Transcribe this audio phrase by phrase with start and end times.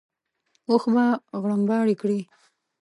[0.69, 1.05] اوښ به
[1.41, 2.19] غرمباړې کړې.